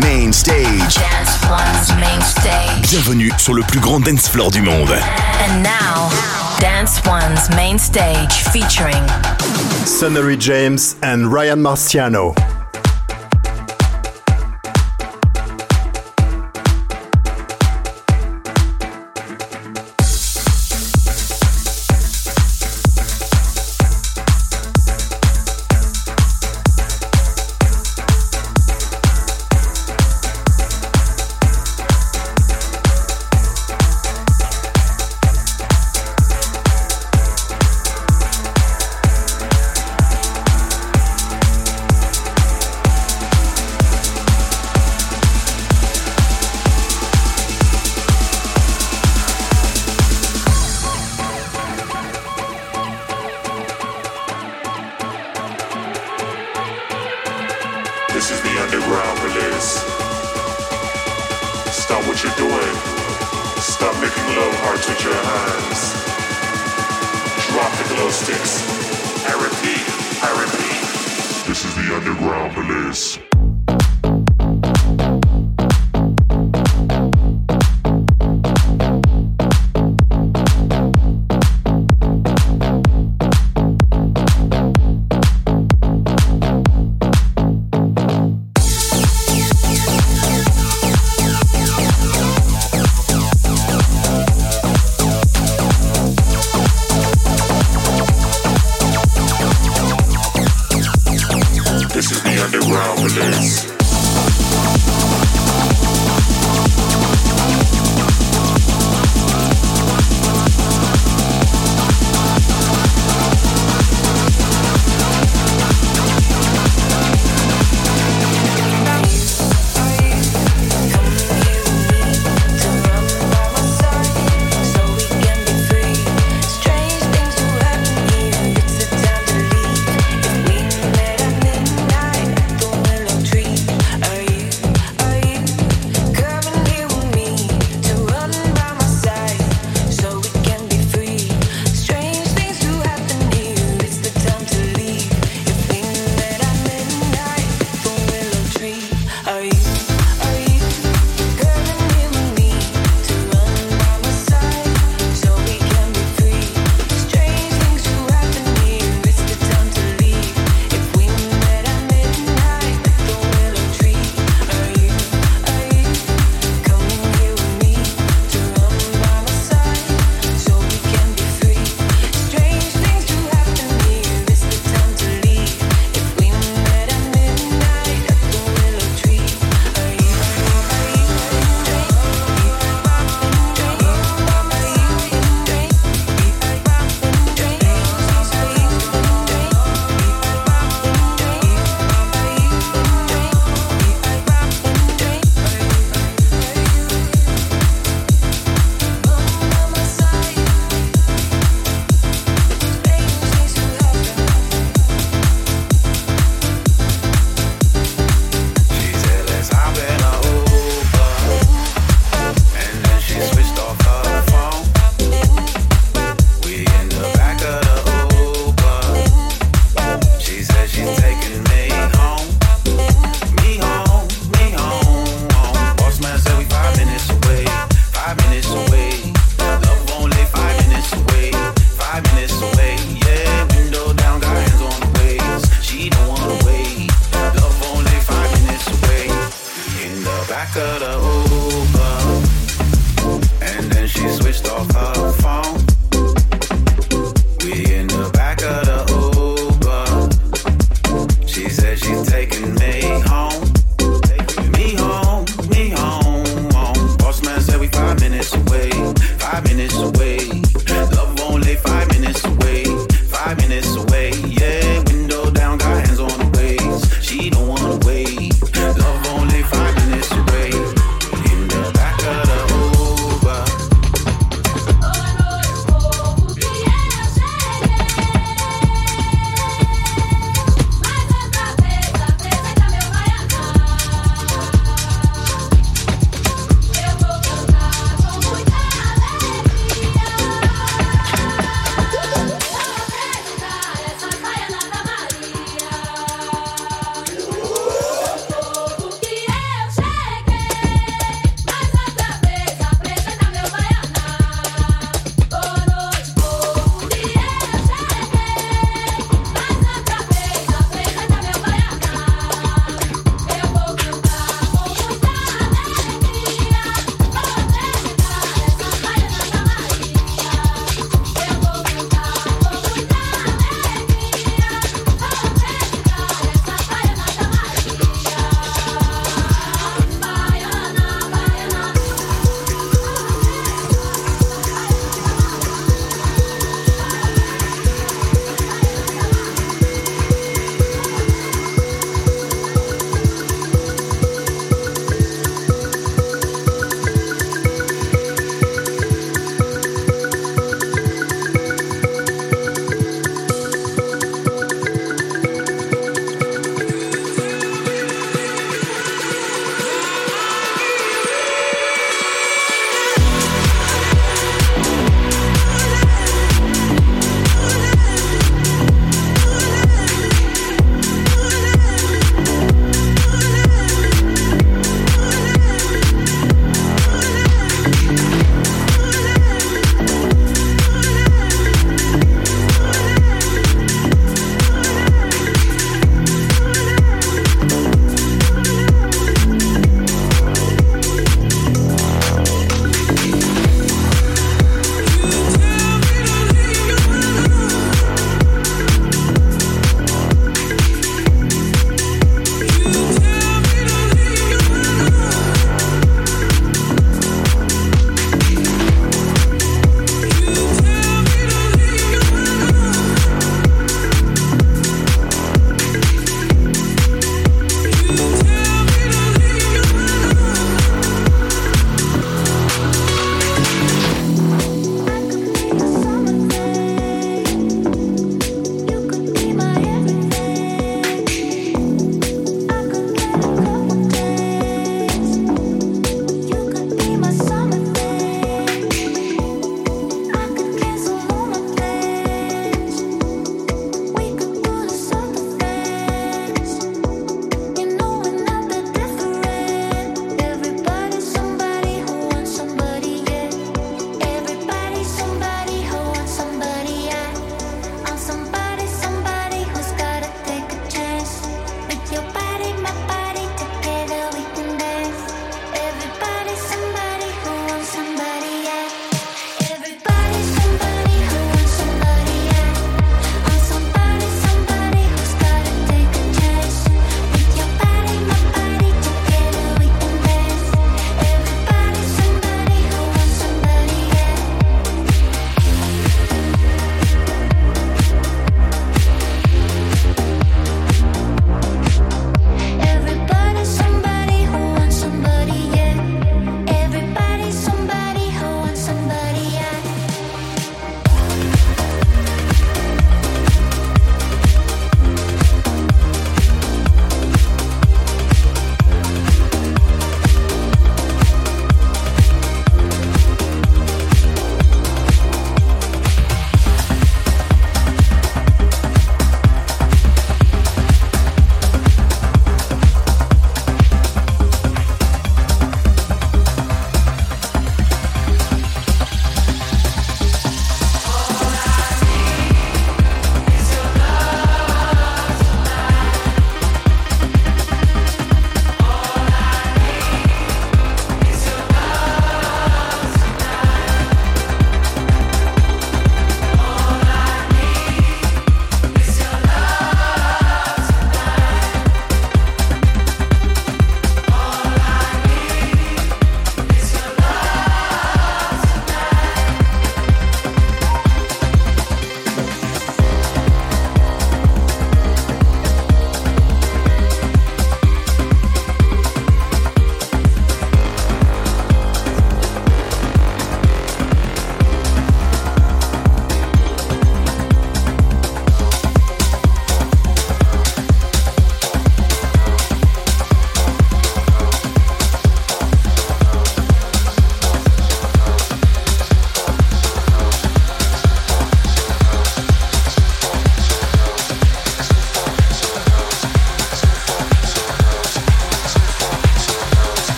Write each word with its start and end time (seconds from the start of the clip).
main 0.00 0.32
stage. 0.32 0.94
Dance 0.94 1.38
One's 1.50 1.90
main 2.00 2.20
stage. 2.20 2.90
Bienvenue 2.90 3.32
sur 3.38 3.54
le 3.54 3.62
plus 3.62 3.80
grand 3.80 4.00
dance 4.00 4.28
floor 4.28 4.50
du 4.50 4.62
monde. 4.62 4.90
And 4.90 5.62
now, 5.62 6.10
Dance 6.60 7.00
One's 7.06 7.48
main 7.56 7.78
stage 7.78 8.32
featuring 8.52 9.02
Sunnery 9.84 10.36
James 10.38 10.96
and 11.02 11.32
Ryan 11.32 11.62
Marciano. 11.62 12.34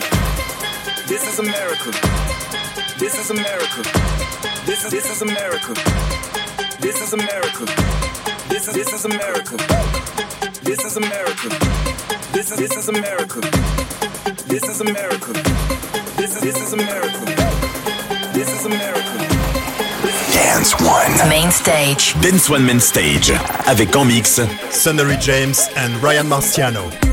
America. 0.00 0.30
This 1.08 1.24
is 1.28 1.38
America. 1.38 1.90
This 2.98 3.18
is 3.18 3.30
America. 3.30 3.82
This 4.66 4.84
is 4.84 4.90
this 4.90 5.10
is 5.10 5.22
America. 5.22 5.74
This 6.80 7.00
is 7.00 7.12
America. 7.12 7.64
This 8.48 8.68
is 8.68 8.74
this 8.74 8.92
is 8.92 9.04
America. 9.04 9.56
This 10.62 10.84
is 10.84 10.96
America. 10.96 11.48
This 12.32 12.50
is 12.50 12.58
this 12.58 12.76
is 12.76 12.88
America. 12.88 13.40
This 14.46 14.64
is 14.64 14.80
America. 14.80 15.32
This 16.16 16.36
is 16.36 16.42
this 16.42 16.60
is 16.60 16.72
America. 16.72 17.24
This 18.32 18.52
is 18.52 18.66
America. 18.66 19.00
Dance 20.32 20.74
One 20.80 21.28
Main 21.28 21.50
Stage. 21.50 22.14
Dance 22.20 22.50
One 22.50 22.64
Main 22.64 22.80
Stage 22.80 23.32
avec 23.66 23.96
en 23.96 24.04
mix 24.04 24.40
Sonnery 24.70 25.16
James 25.20 25.68
and 25.76 26.02
Ryan 26.02 26.28
Marciano. 26.28 27.09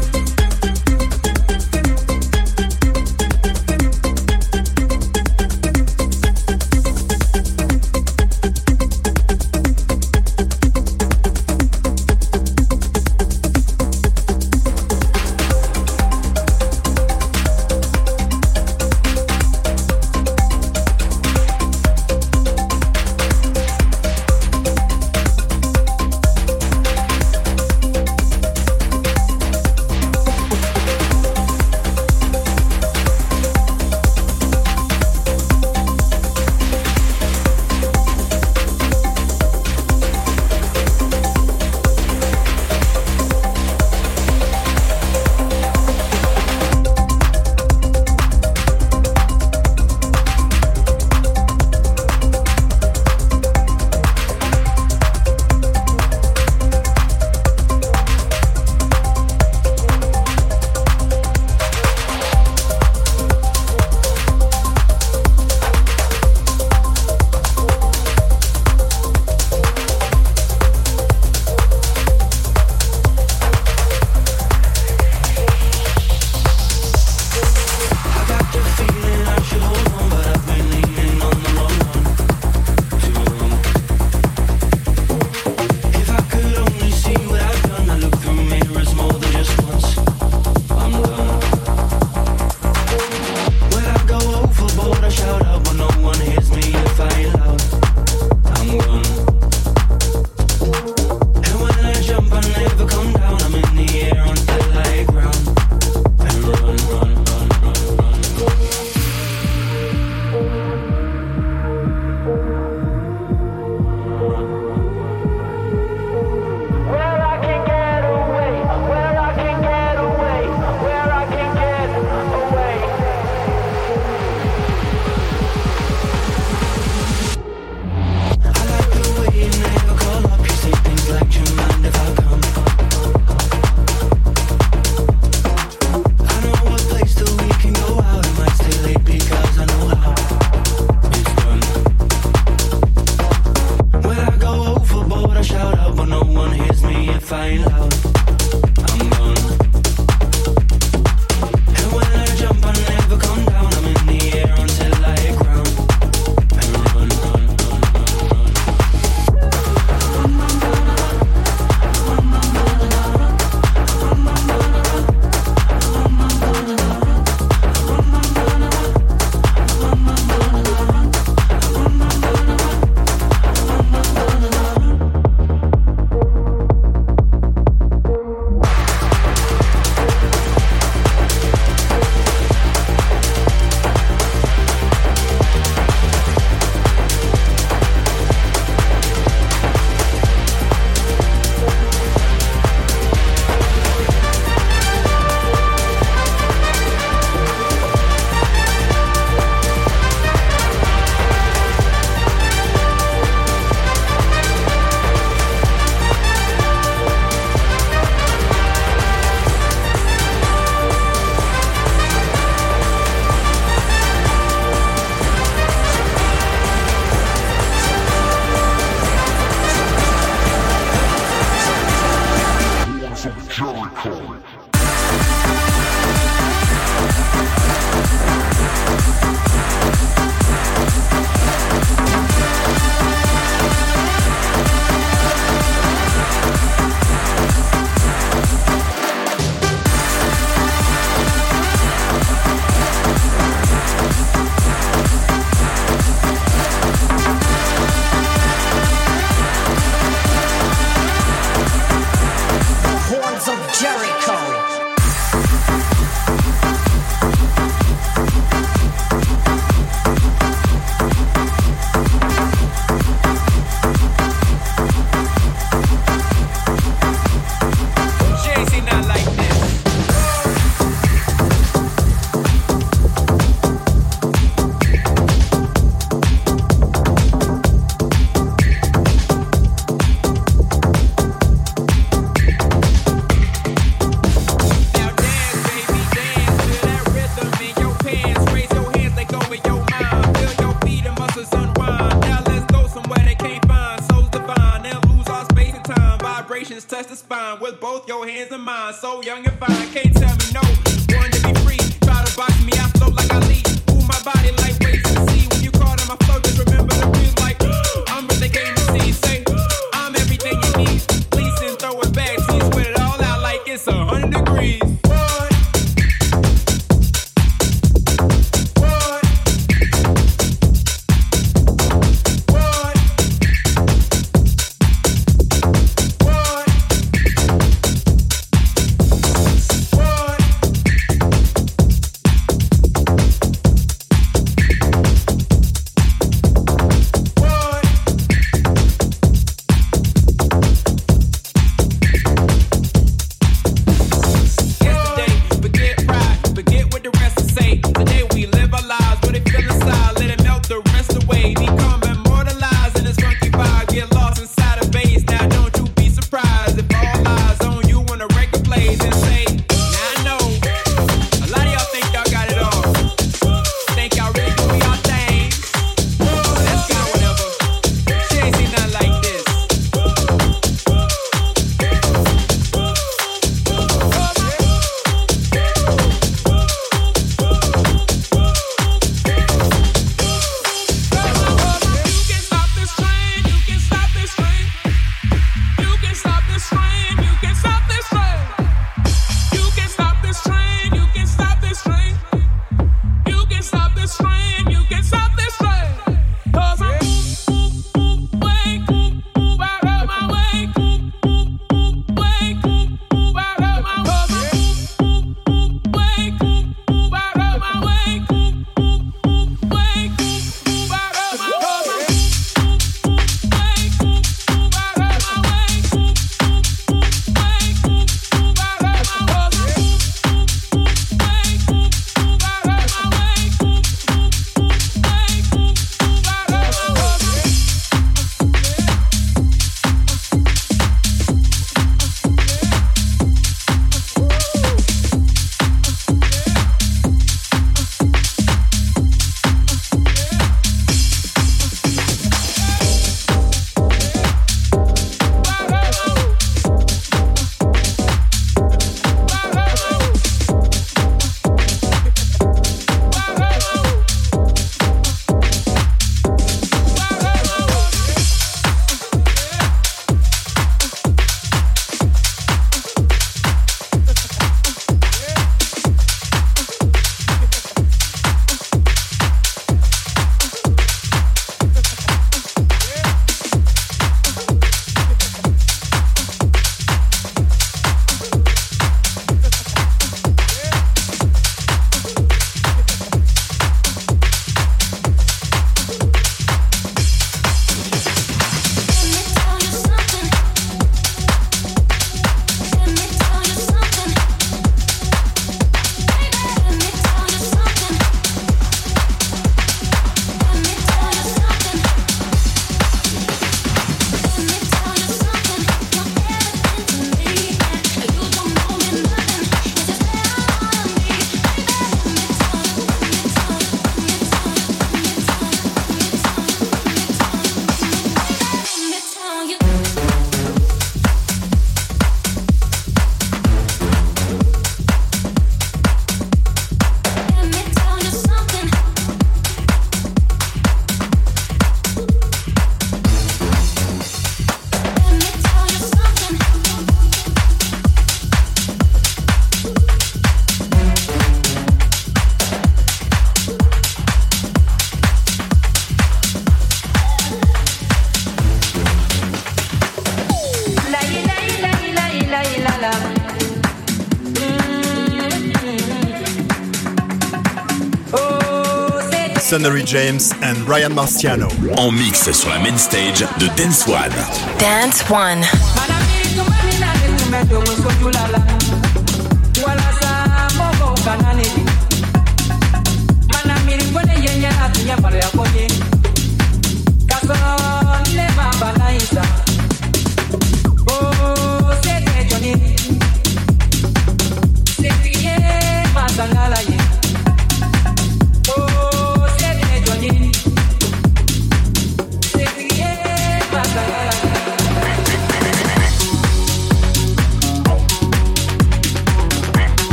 Sonnery 559.58 559.84
James 559.84 560.32
and 560.44 560.64
Brian 560.68 560.94
Marciano. 560.94 561.48
En 561.78 561.92
mix 561.92 562.32
sur 562.32 562.50
la 562.50 562.60
main 562.60 562.78
stage 562.78 563.26
de 563.40 563.48
Dance 563.58 563.88
One. 563.88 564.14
Dance 564.60 565.04
One. 565.10 565.44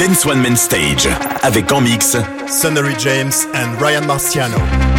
Dance 0.00 0.24
One 0.24 0.40
Man 0.40 0.56
Stage 0.56 1.06
avec 1.42 1.70
en 1.72 1.82
mix 1.82 2.16
Sonnery 2.48 2.94
James 2.98 3.32
and 3.54 3.78
Ryan 3.78 4.06
Marciano. 4.06 4.89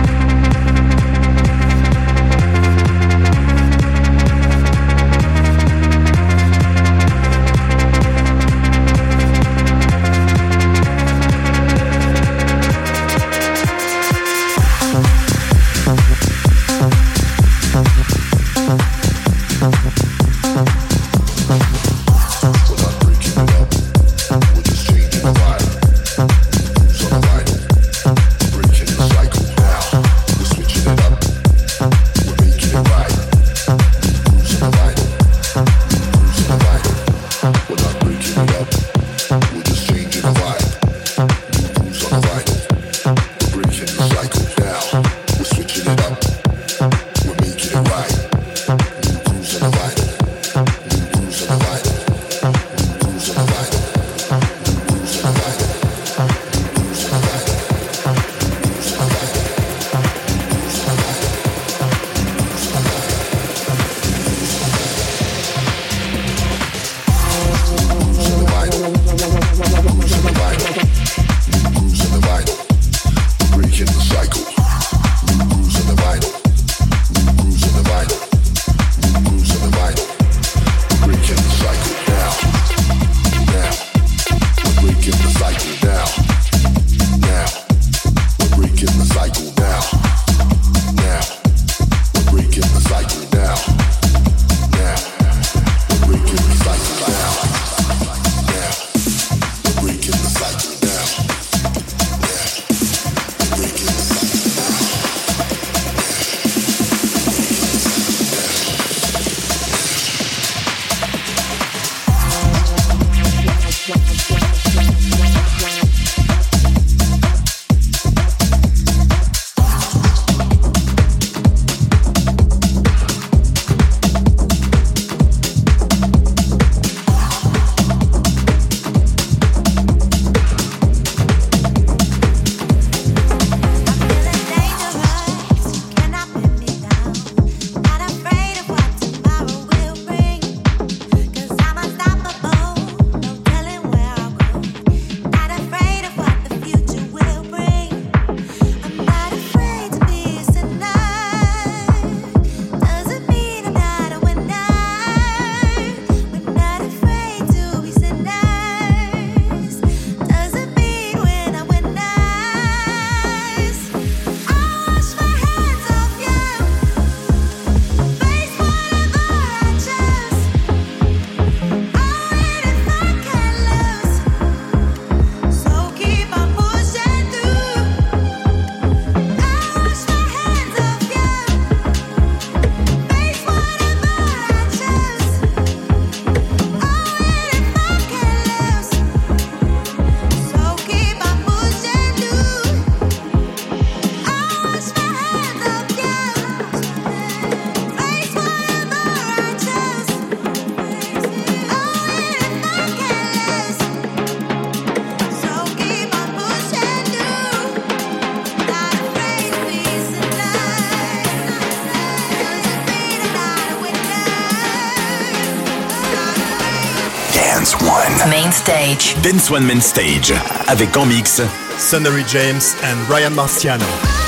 Stage. 218.91 219.15
Dance 219.21 219.49
One 219.49 219.65
Main 219.65 219.79
Stage. 219.81 220.33
Avec 220.67 220.95
en 220.97 221.05
mix. 221.05 221.41
Sonnery 221.77 222.23
James 222.27 222.61
and 222.83 222.97
Ryan 223.09 223.31
Marciano. 223.31 224.20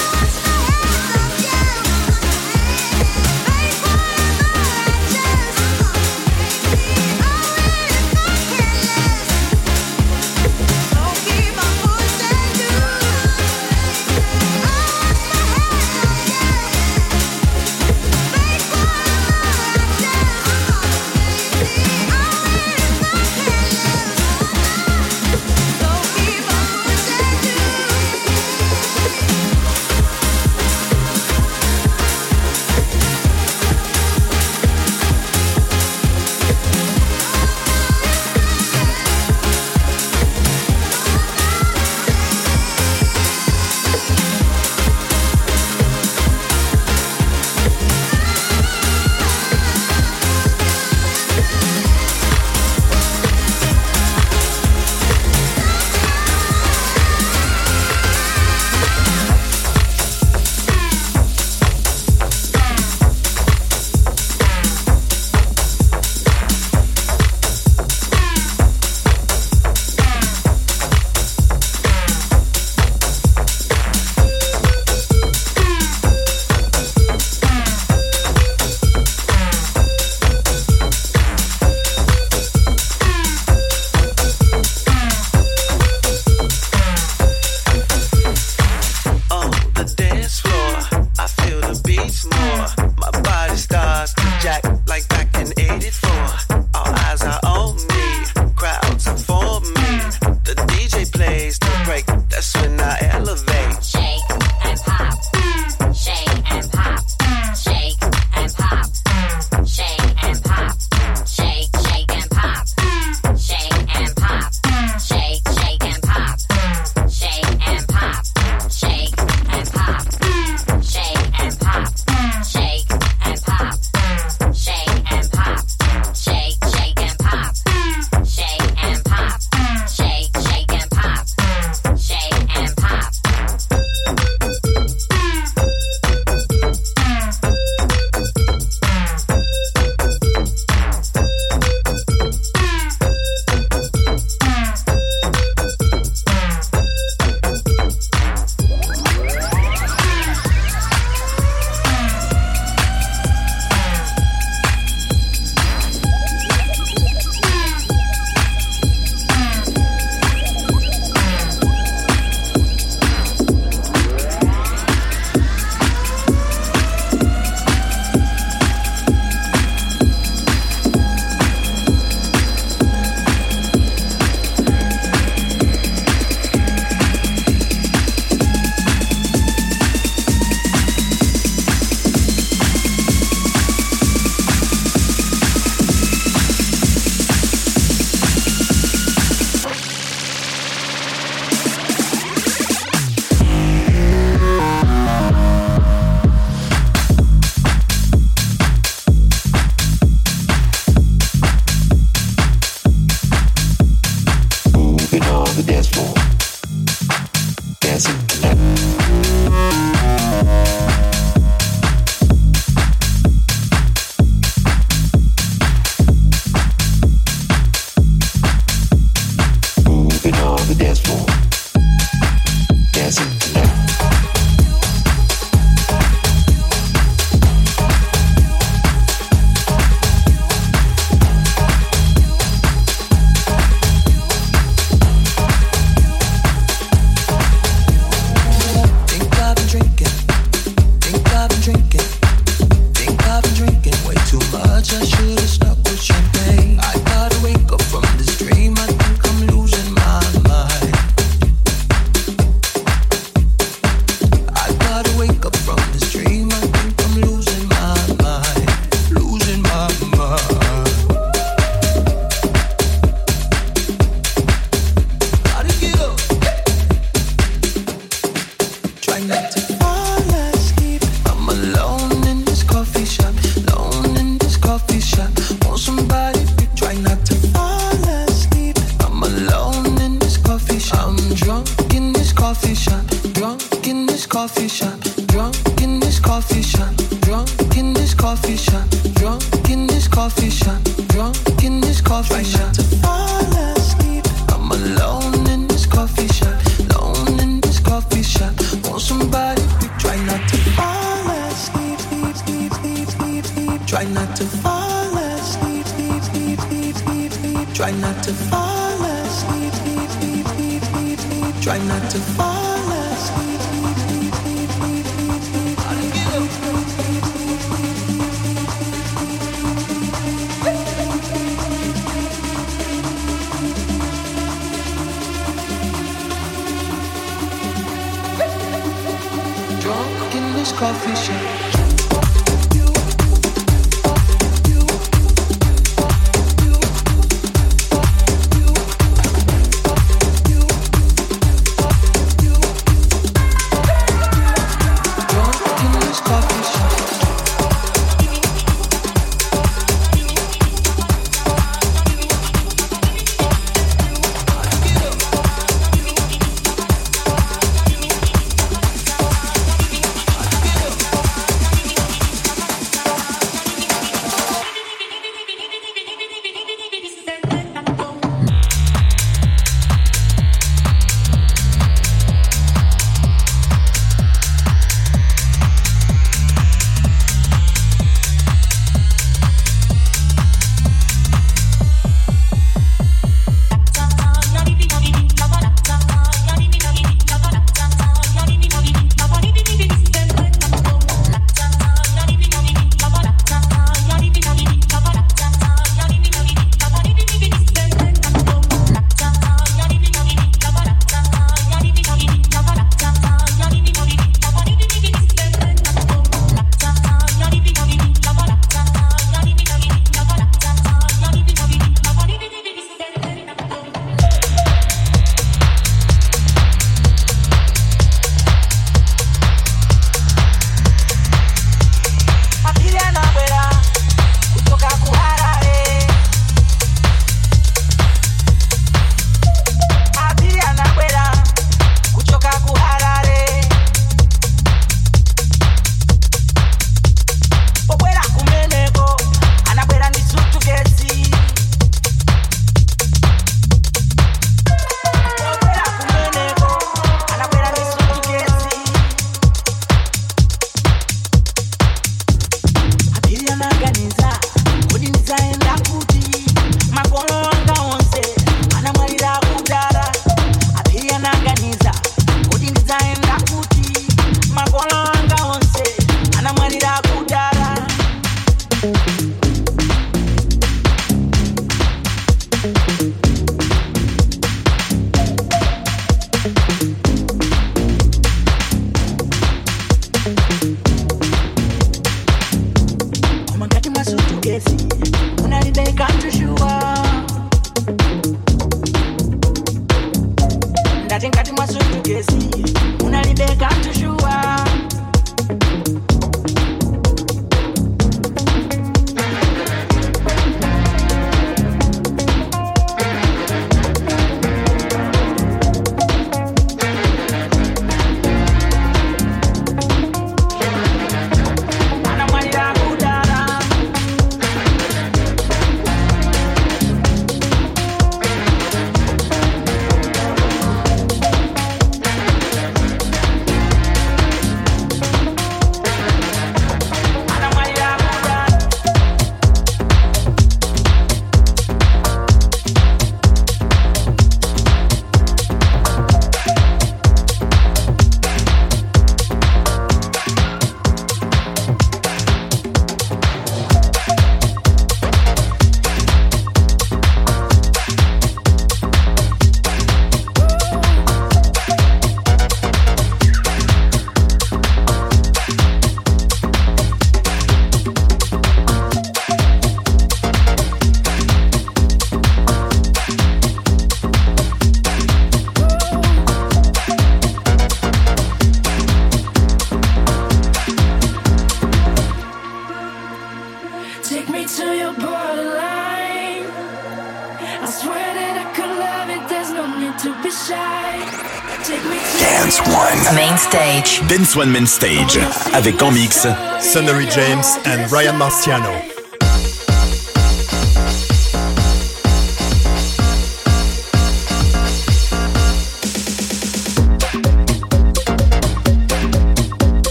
Dance 584.15 584.35
One 584.35 584.51
Man 584.51 584.67
Stage 584.67 585.19
avec 585.53 585.81
en 585.81 585.91
mix 585.91 586.27
Sonnery 586.59 587.07
James 587.09 587.43
and 587.65 587.87
Ryan 587.91 588.13
Marciano. 588.13 588.92